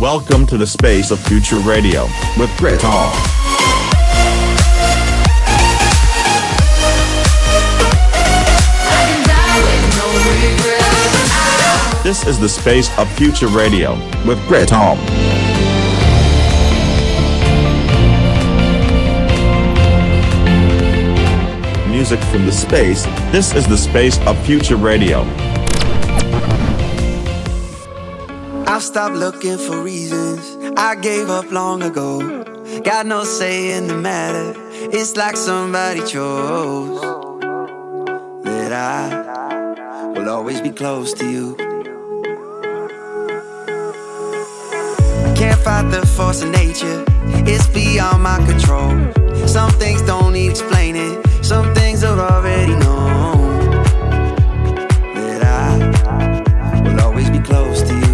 [0.00, 2.04] Welcome to the space of future radio
[2.38, 3.12] with Great Tom.
[12.02, 13.94] This is the space of future radio
[14.26, 14.98] with Great Tom.
[21.90, 23.04] Music from the space.
[23.30, 25.24] This is the space of future radio.
[28.76, 30.54] I've stopped looking for reasons.
[30.76, 32.44] I gave up long ago.
[32.84, 34.52] Got no say in the matter.
[34.92, 37.00] It's like somebody chose
[38.44, 41.56] that I will always be close to you.
[45.34, 47.02] Can't fight the force of nature.
[47.48, 48.90] It's beyond my control.
[49.48, 51.24] Some things don't need explaining.
[51.42, 53.70] Some things are already known.
[55.14, 58.05] That I will always be close to you.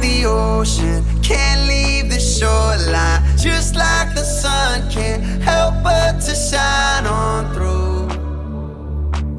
[0.00, 3.22] The ocean can't leave the shoreline.
[3.36, 8.08] Just like the sun can't help but to shine on through.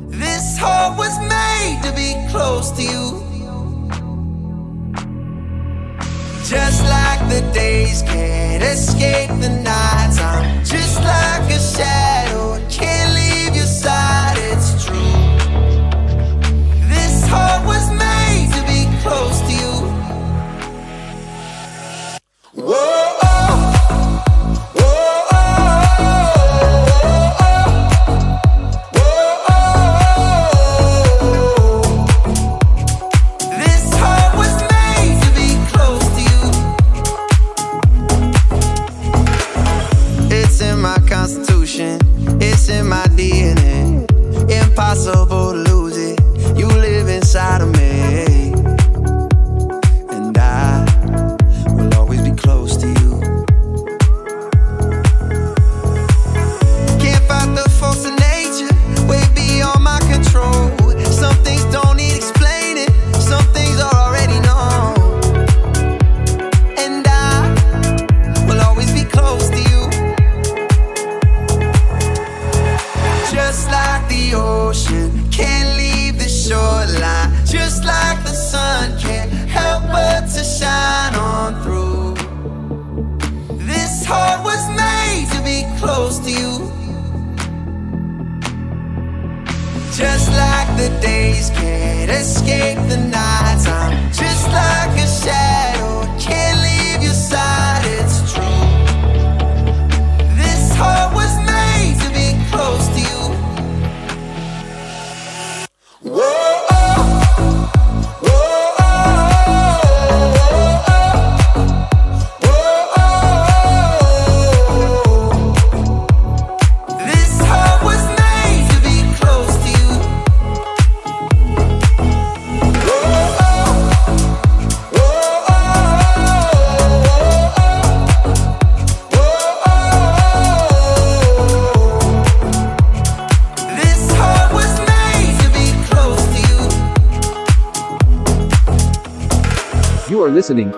[0.09, 3.21] This heart was made to be close to you.
[6.45, 10.19] Just like the days can't escape the nights.
[10.19, 12.30] I'm just like a shadow,
[42.71, 44.07] in my DNA.
[44.49, 45.50] Impossible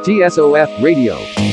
[0.04, 1.53] TSOF Radio.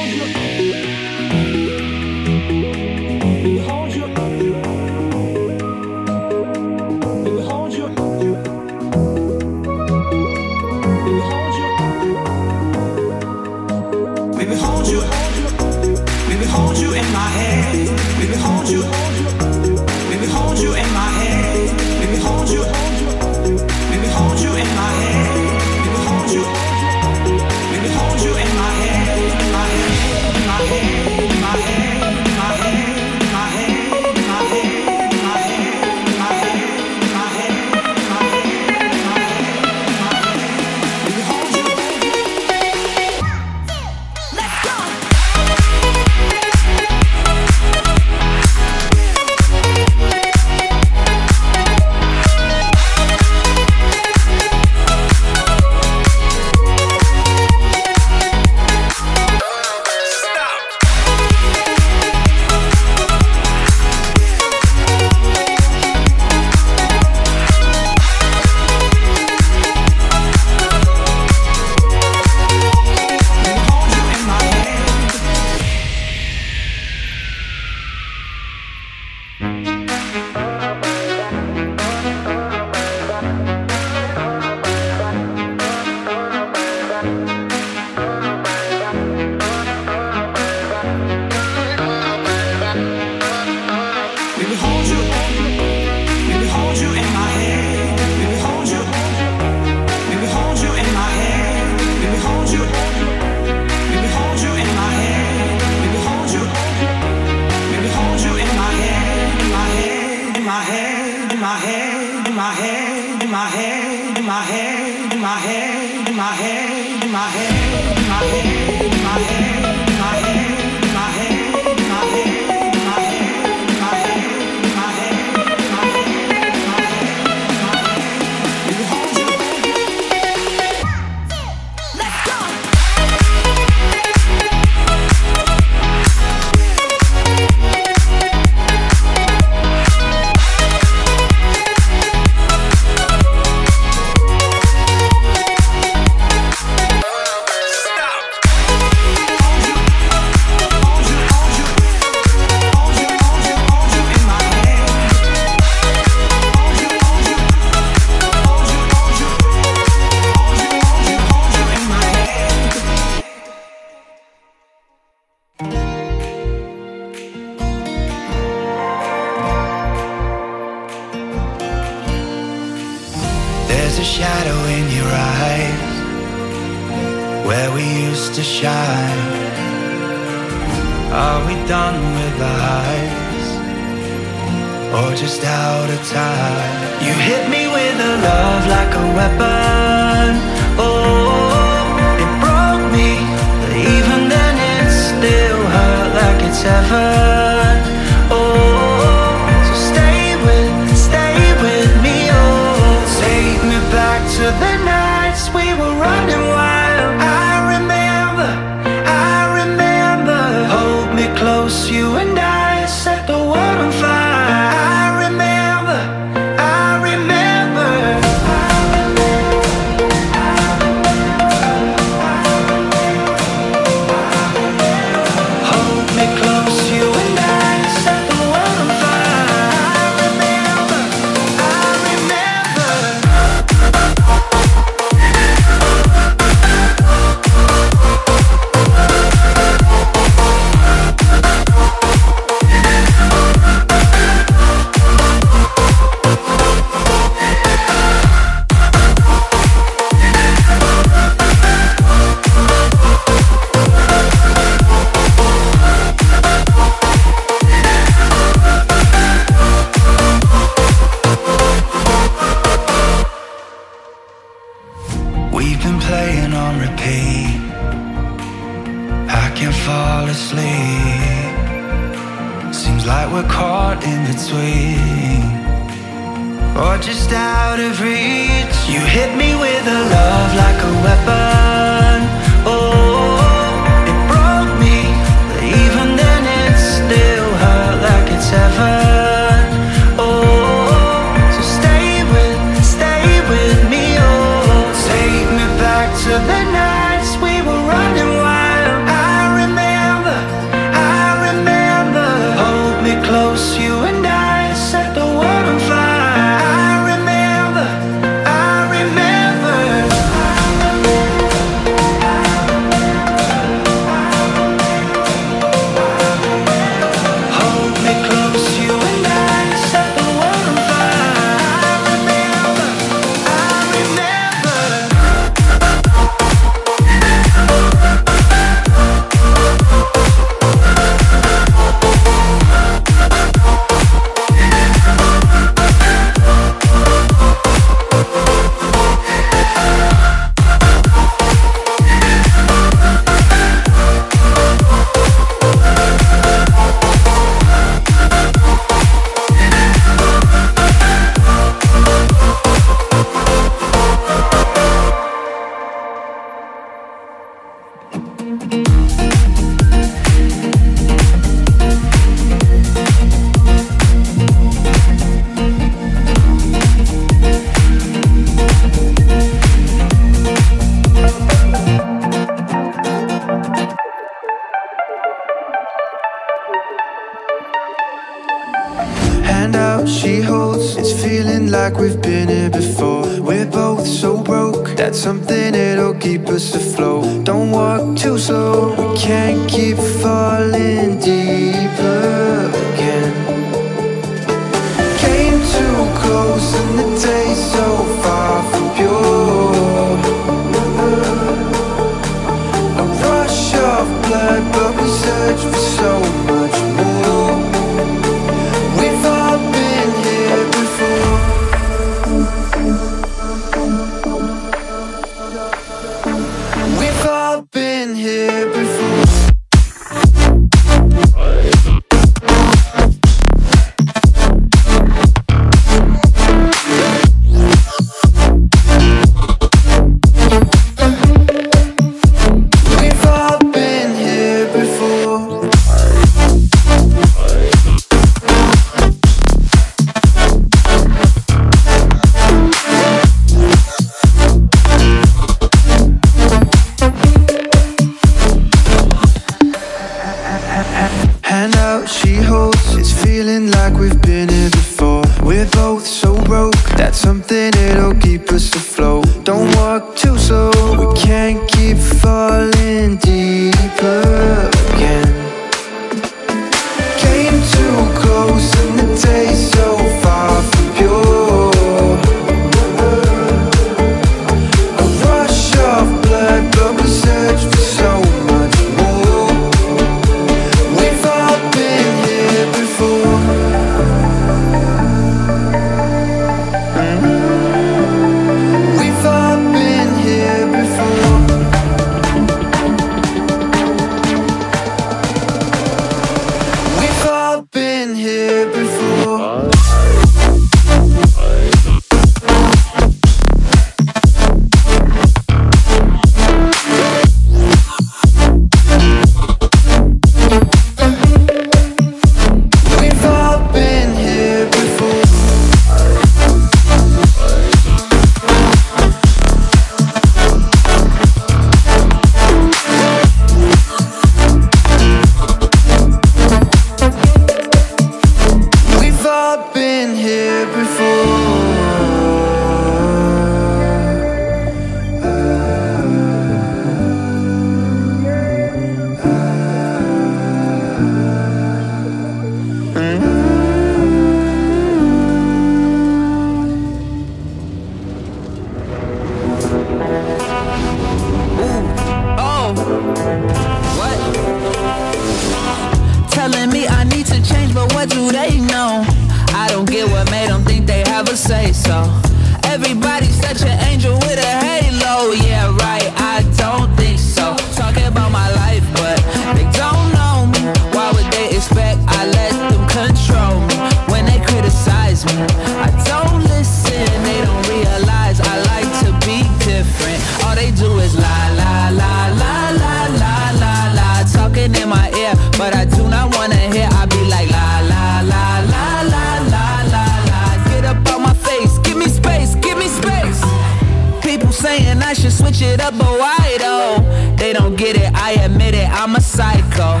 [598.96, 600.00] I'm a psycho.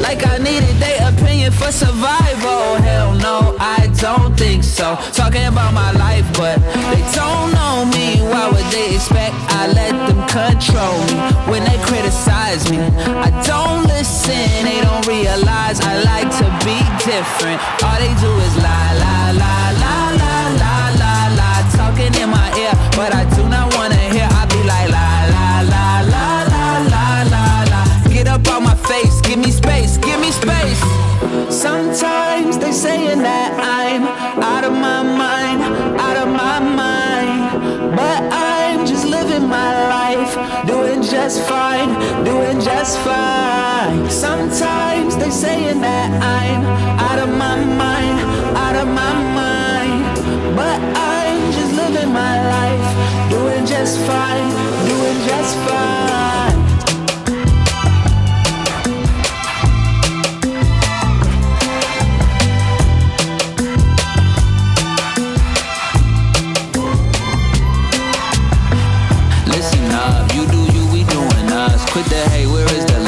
[0.00, 2.76] Like I needed their opinion for survival.
[2.78, 4.96] Hell no, I don't think so.
[5.12, 6.62] Talking about my life, but
[6.94, 8.22] they don't know me.
[8.22, 11.18] Why would they expect I let them control me
[11.50, 12.78] When they criticize me?
[13.26, 17.58] I don't listen, they don't realize I like to be different.
[17.82, 22.48] All they do is lie, lie, lie, lie, lie, lie, lie, lie Talking in my
[22.62, 23.26] ear, but I
[31.66, 34.04] Sometimes they saying that I'm
[34.40, 35.60] out of my mind,
[35.98, 37.96] out of my mind.
[37.96, 40.32] But I'm just living my life,
[40.68, 41.90] doing just fine,
[42.24, 44.08] doing just fine.
[44.08, 46.08] Sometimes they saying that
[46.38, 46.62] I'm
[47.08, 48.16] out of my mind,
[48.64, 50.04] out of my mind.
[50.54, 52.86] But I'm just living my life,
[53.28, 54.50] doing just fine,
[54.86, 56.55] doing just fine.
[71.96, 73.05] Quit the hate, where is the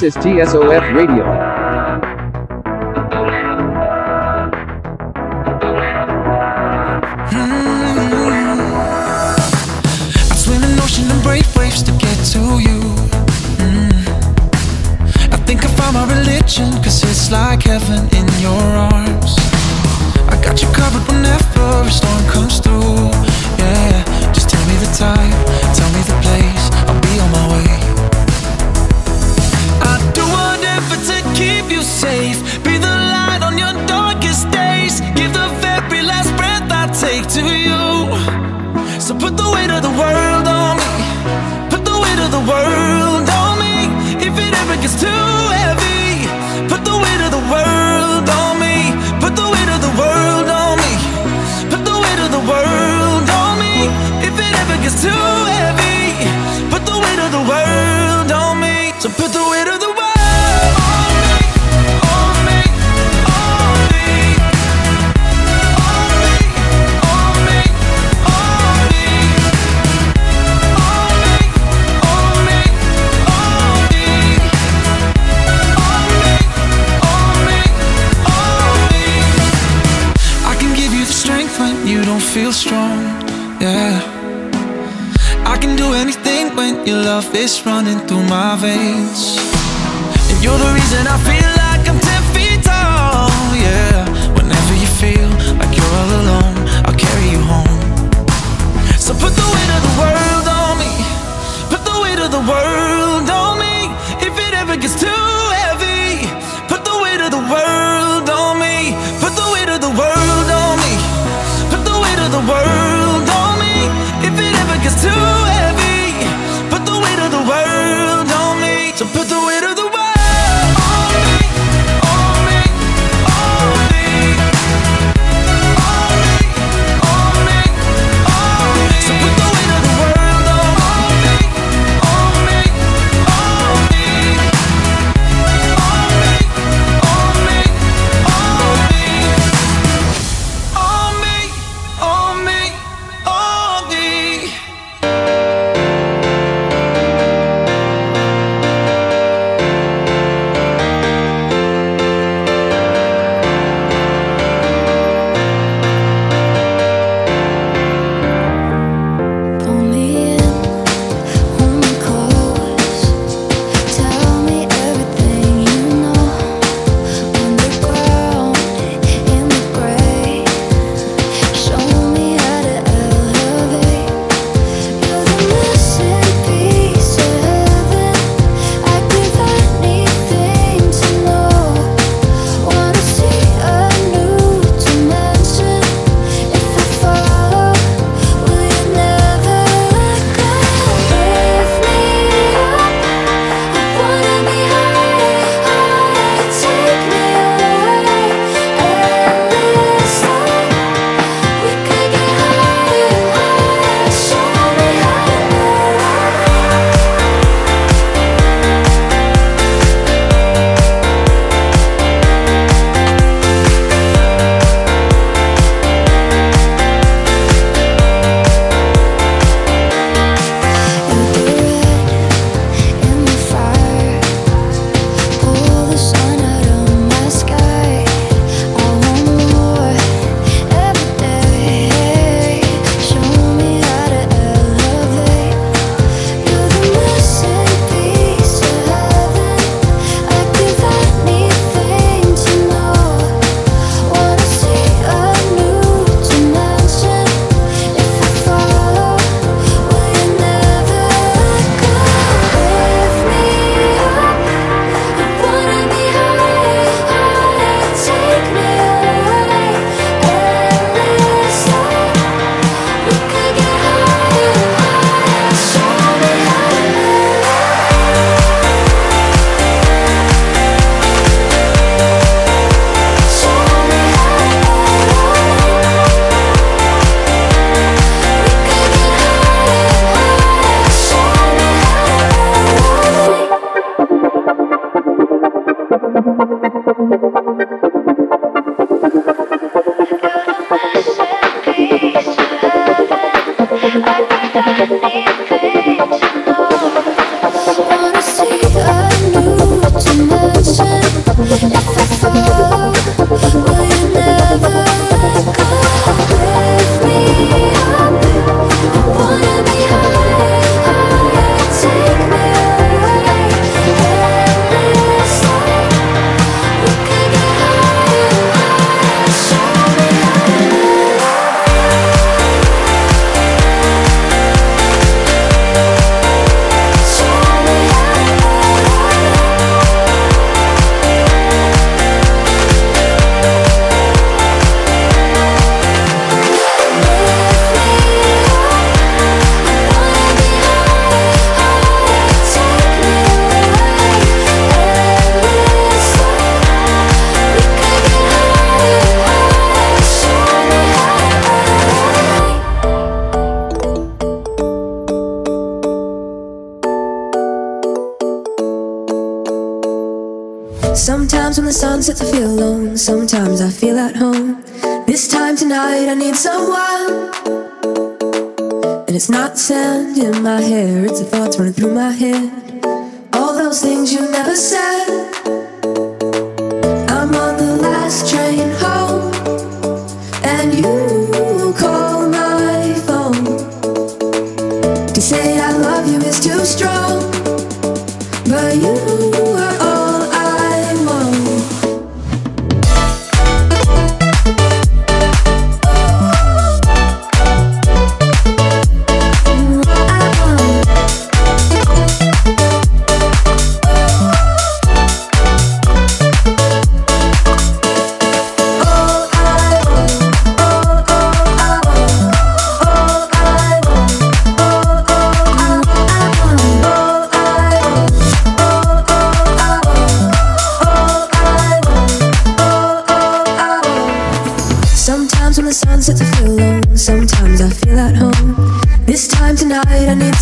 [0.00, 1.67] This is TSOF Radio.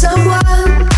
[0.06, 0.88] someone.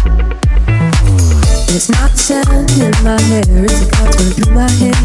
[1.74, 5.02] It's not sand in my hair It's a thoughts running through my head.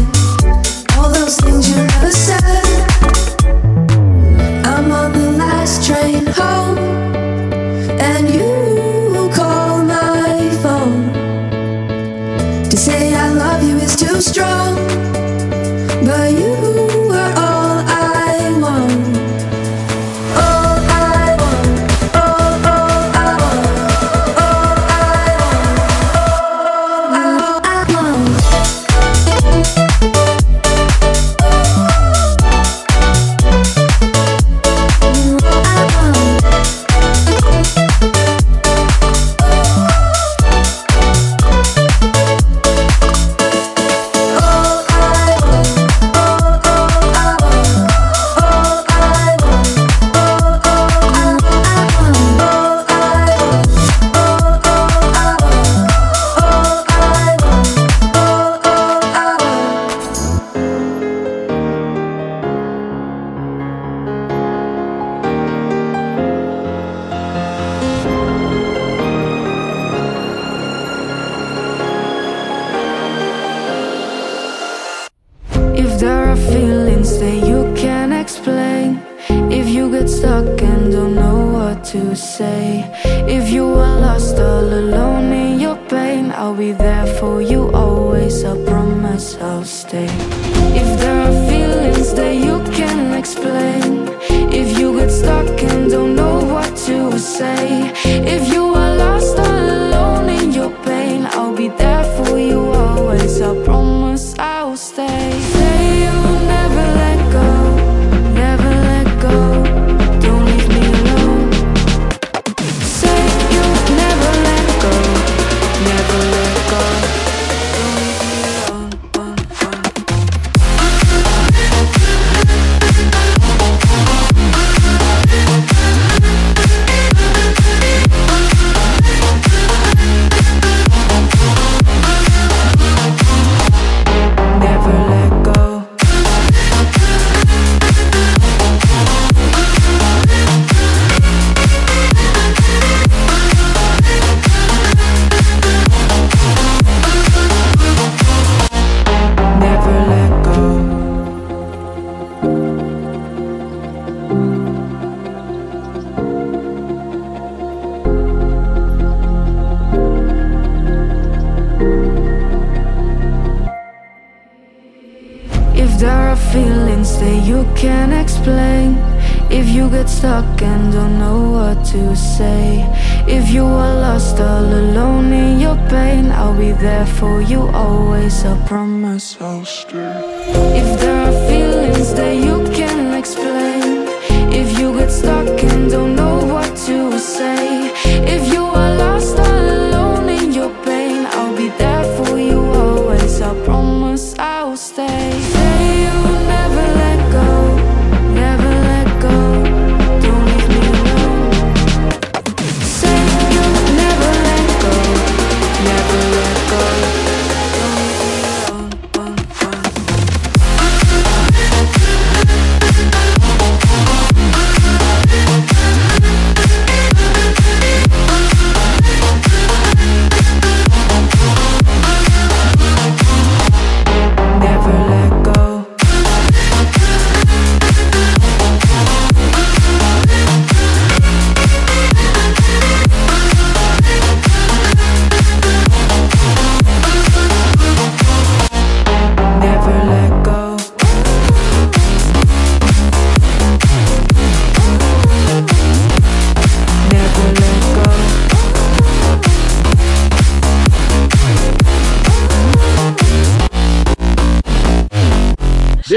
[0.96, 2.64] All those things you never said.
[4.72, 7.13] I'm on the last train home.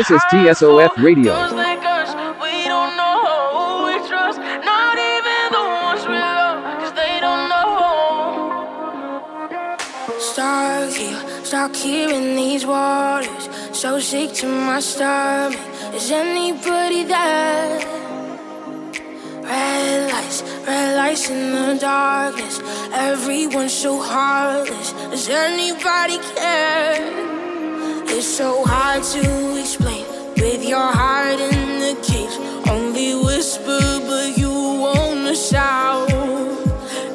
[0.08, 1.34] This is TSOF Radio.
[10.17, 13.50] Stars, yeah, stuck here in these waters.
[13.74, 15.60] So sick to my stomach.
[15.93, 17.80] Is anybody there?
[19.43, 22.62] Red lights, red lights in the darkness.
[22.93, 24.93] Everyone's so heartless.
[25.12, 27.28] Does anybody care?
[28.10, 29.97] It's so hard to explain.
[30.50, 32.36] With your heart in the cage,
[32.70, 36.08] only whisper, but you wanna shout.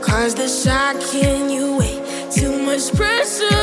[0.02, 3.61] Cause the shock can you wait, too much pressure.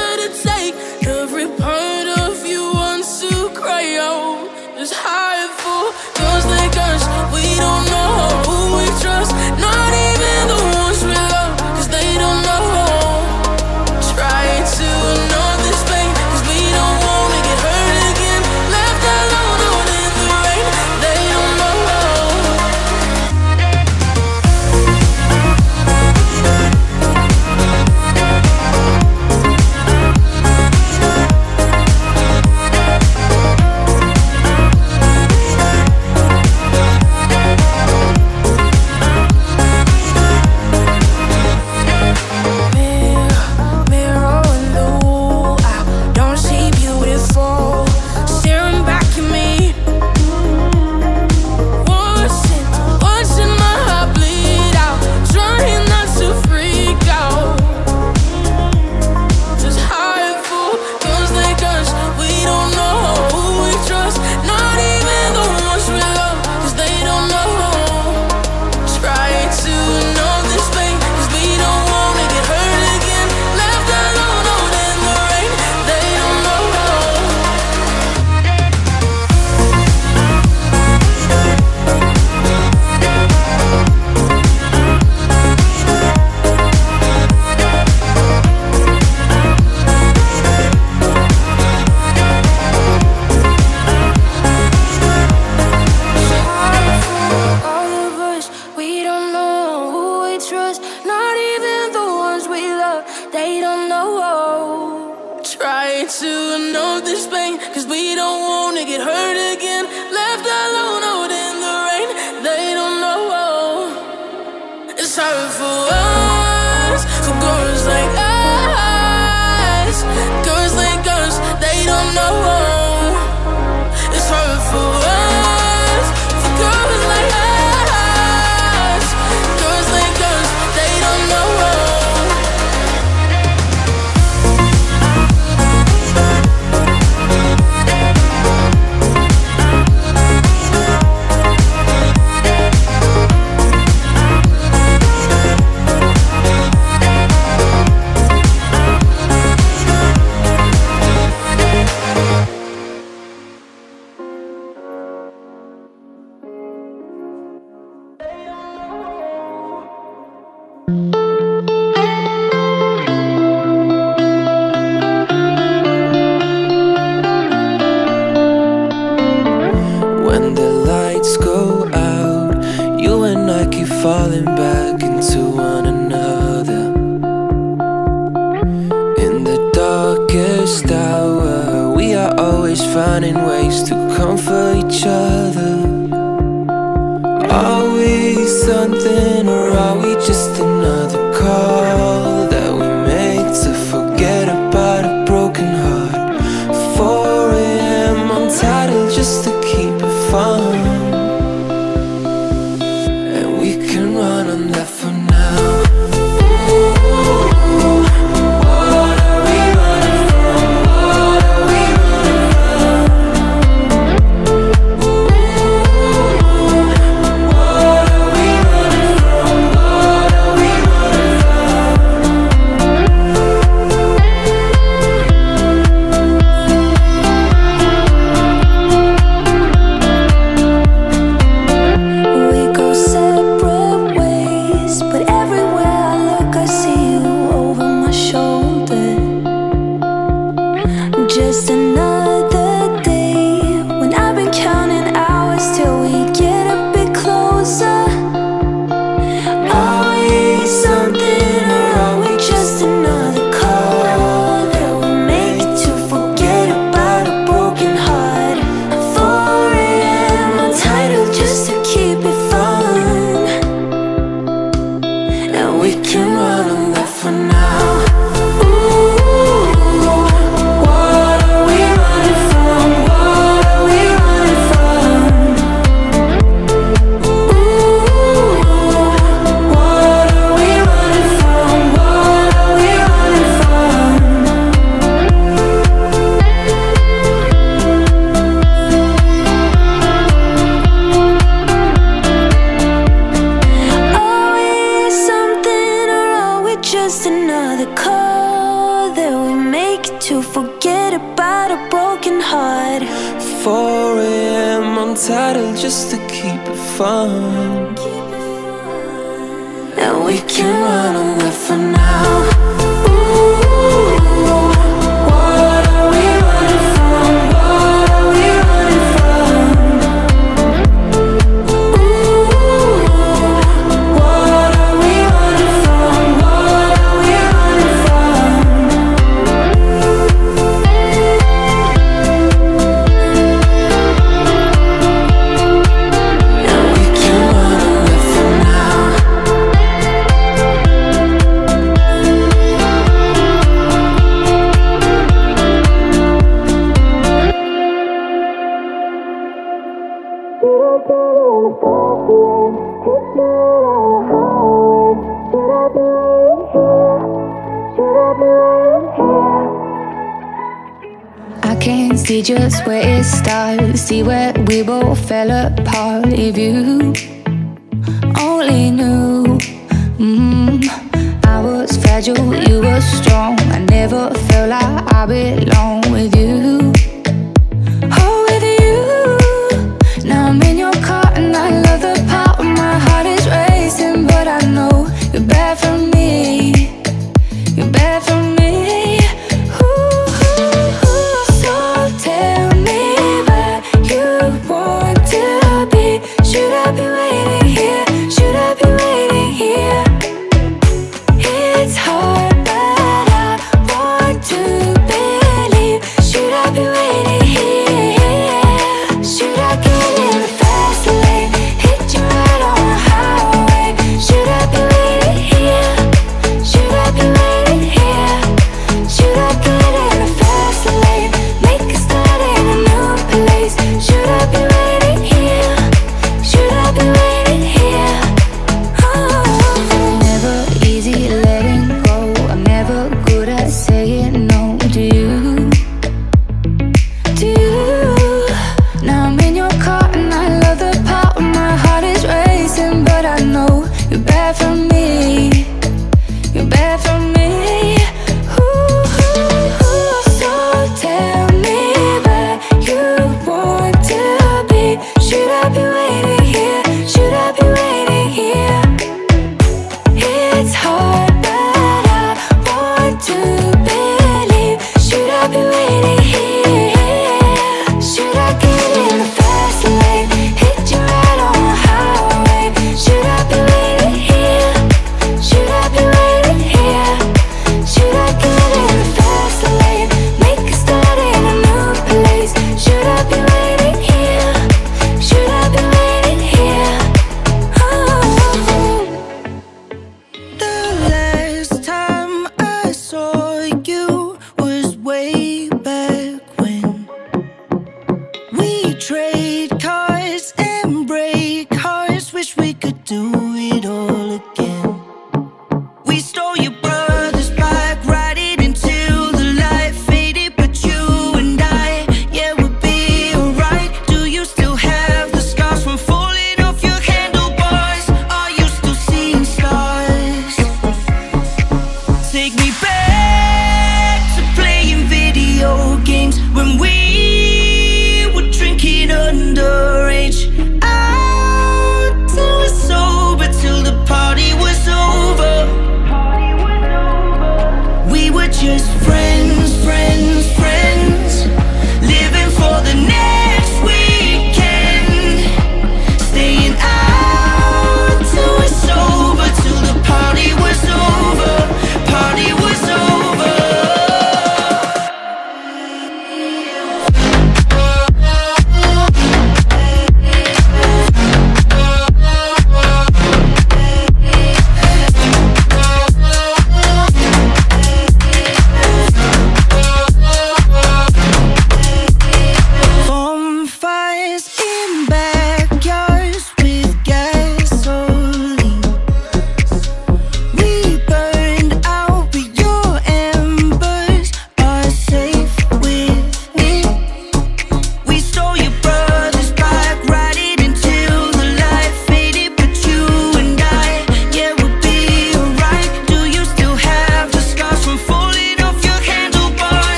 [375.30, 375.89] Like I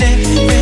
[0.00, 0.61] away.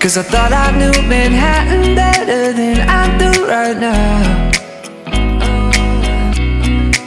[0.00, 4.50] Cause I thought I knew Manhattan better than I do right now.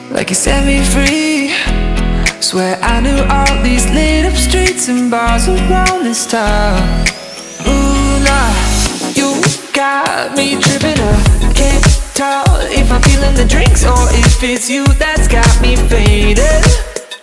[0.09, 1.51] Like you set me free.
[2.39, 6.79] Swear I knew all these lit up streets and bars around this town.
[7.67, 8.53] Ooh, nah,
[9.19, 9.41] you
[9.73, 11.55] got me tripping up.
[11.55, 11.83] Can't
[12.13, 16.63] tell if I'm feeling the drinks or if it's you that's got me faded.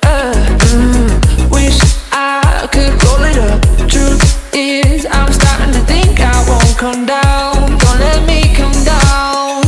[0.02, 0.34] Uh,
[0.74, 1.80] mm, wish
[2.12, 3.60] I could roll up.
[3.88, 7.54] Truth is, I'm starting to think I won't come down.
[7.78, 9.64] Don't let me come down.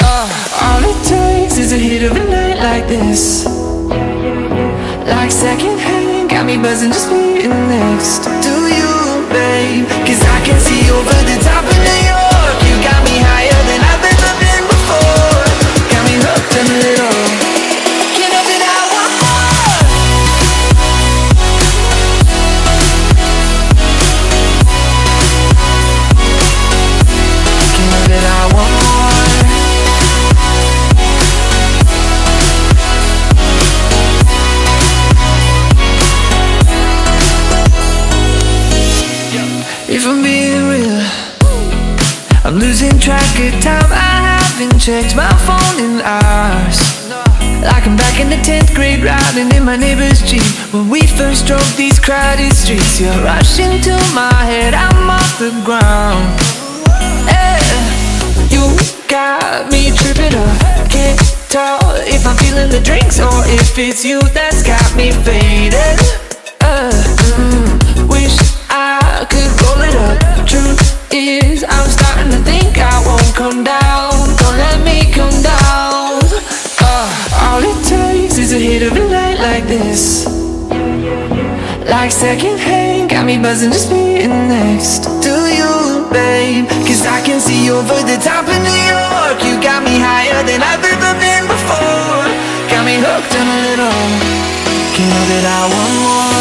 [0.00, 0.26] Uh,
[0.64, 3.46] all it takes is a hit of a night like this.
[5.06, 8.90] Like secondhand, got me buzzing just being next to you,
[9.34, 9.86] babe.
[10.06, 11.47] Cause I can see over the top
[43.46, 43.90] of time.
[43.92, 46.78] I haven't checked my phone in hours.
[47.62, 50.42] Like I'm back in the 10th grade, riding in my neighbor's Jeep.
[50.72, 55.50] When we first drove these crowded streets, you're rushing to my head, I'm off the
[55.64, 56.26] ground.
[57.30, 57.62] Yeah,
[58.50, 58.64] you
[59.08, 60.90] got me tripping up.
[60.90, 66.27] Can't tell if I'm feeling the drinks or if it's you that's got me faded.
[82.18, 86.66] Like secondhand, got me buzzing just being next to you, babe.
[86.82, 89.38] Cause I can see over the top of New York.
[89.46, 92.26] You got me higher than I've ever been before.
[92.74, 94.02] Got me hooked on a little.
[94.98, 96.37] Can't help it, I want more.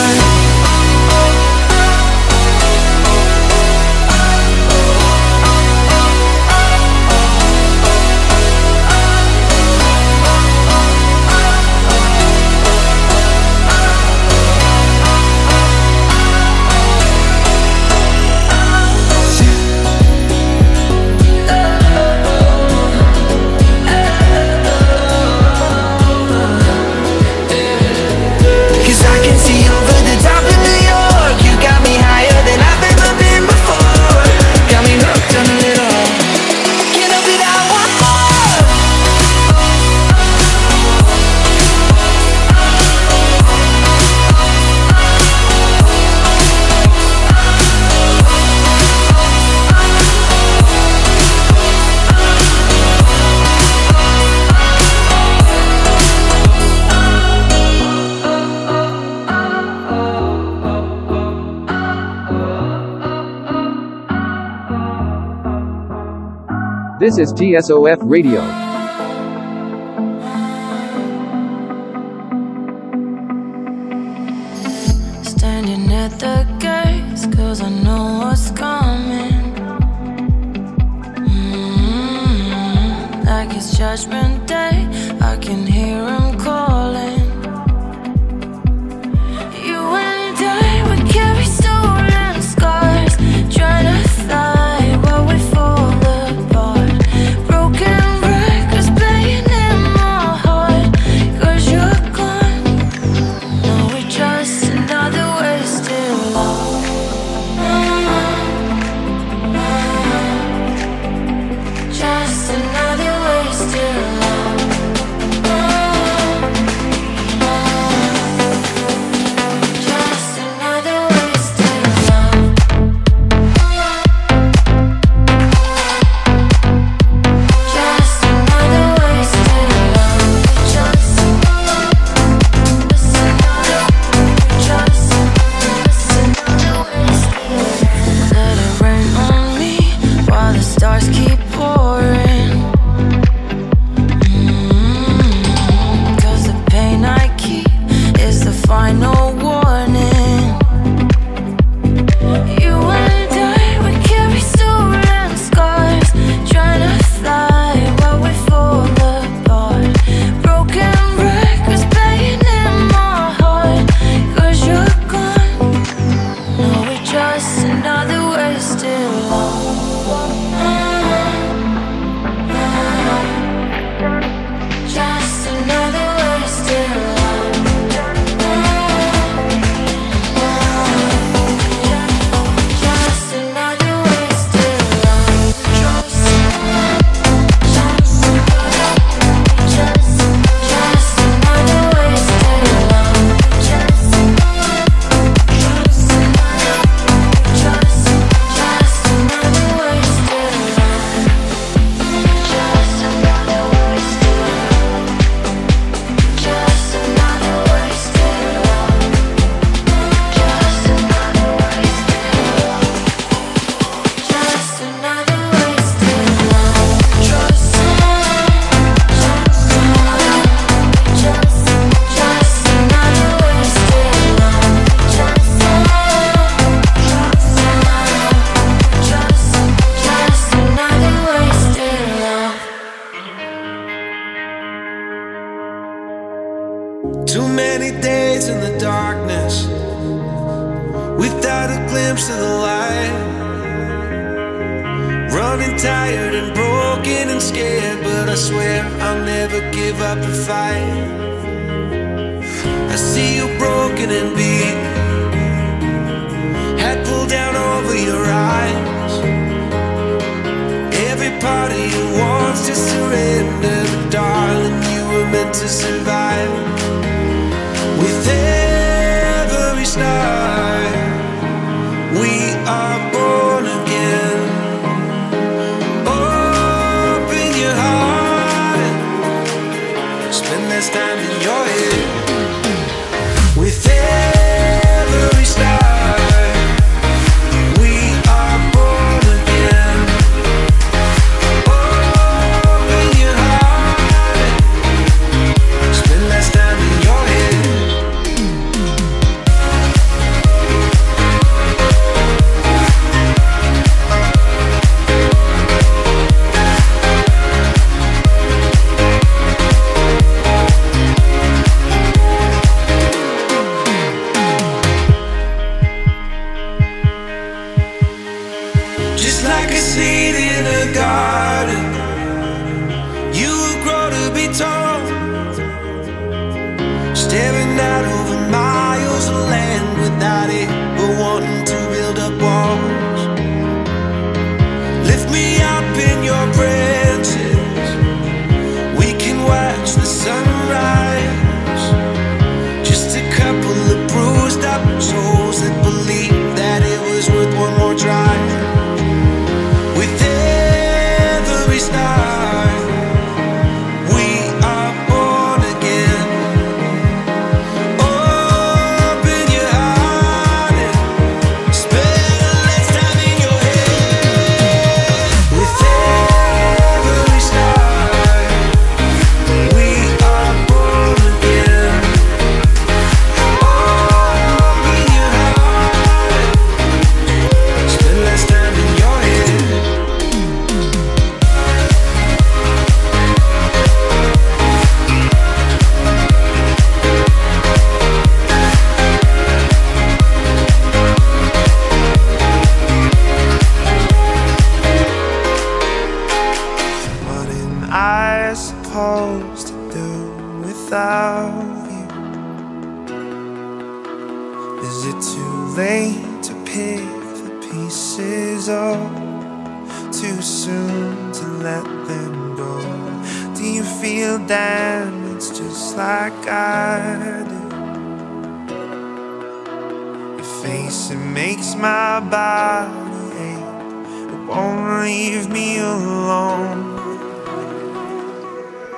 [67.08, 68.67] This is TSOF Radio.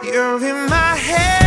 [0.02, 1.39] You're in my head,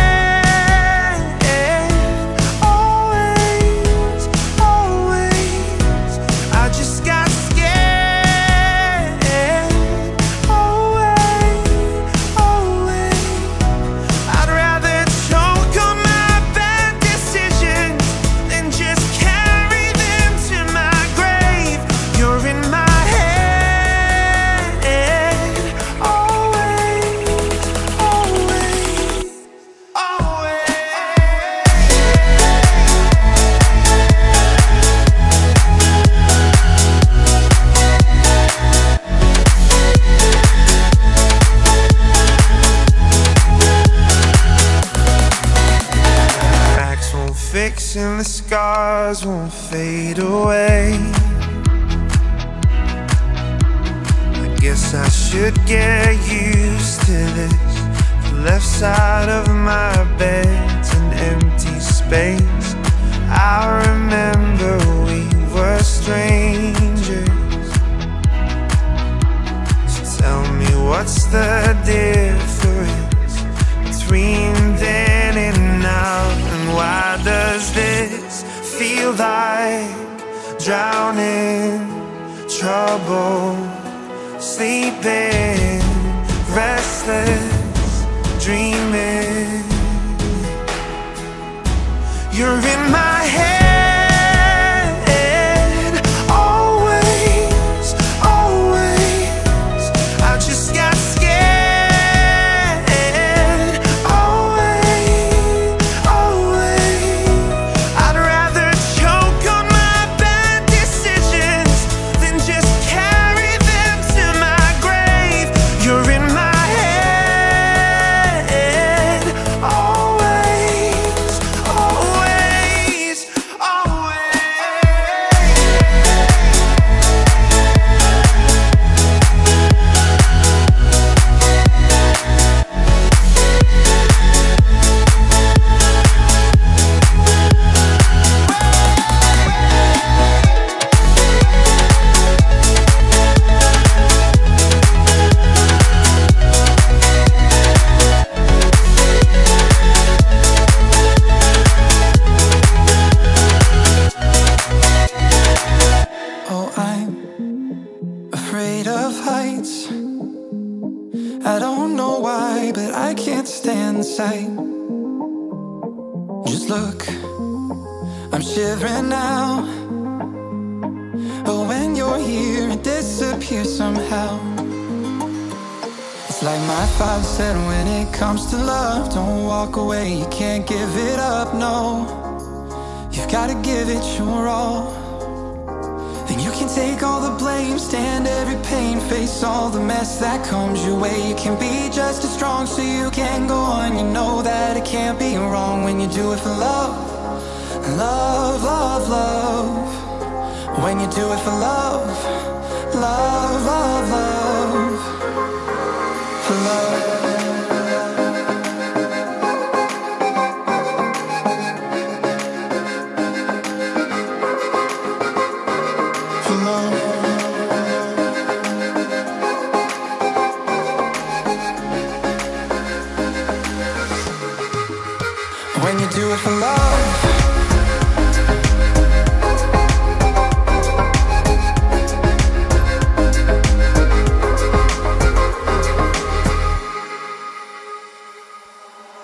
[225.83, 227.23] When you do it for love.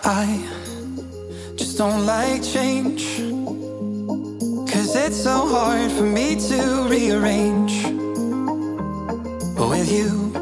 [0.04, 0.44] I
[1.56, 3.20] just don't like change
[4.70, 7.84] Cause it's so hard for me to rearrange.
[9.56, 10.34] But with you,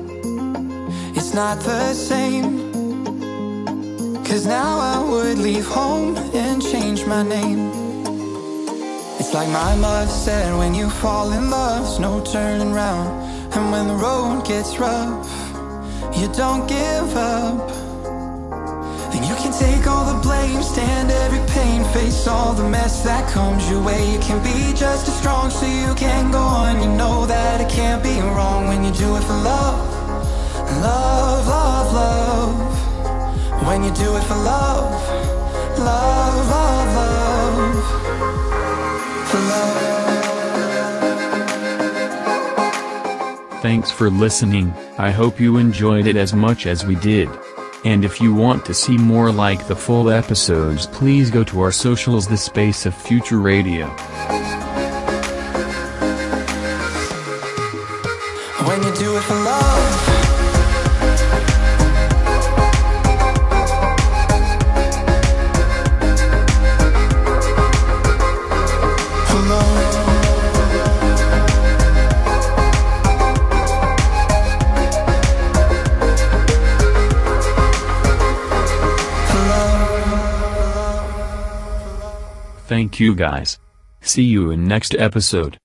[1.16, 2.67] it's not the same
[4.30, 7.72] Cause now I would leave home and change my name
[9.20, 13.10] It's like my mother said when you fall in love, there's no turning round
[13.56, 15.26] And when the road gets rough,
[16.18, 17.72] you don't give up
[19.12, 23.28] then you can take all the blame, stand every pain, face all the mess that
[23.32, 24.12] comes your way.
[24.12, 26.84] You can be just as strong so you can go on.
[26.84, 29.80] You know that it can't be wrong when you do it for love.
[30.84, 32.87] Love, love, love.
[33.68, 34.94] When you do it for love.
[35.78, 37.84] Love, love, love.
[39.30, 39.88] For love.
[43.62, 47.30] Thanks for listening, I hope you enjoyed it as much as we did.
[47.84, 51.74] And if you want to see more like the full episodes please go to our
[51.74, 53.94] socials the space of future radio.
[83.00, 83.60] You guys.
[84.02, 85.58] See you in next episode.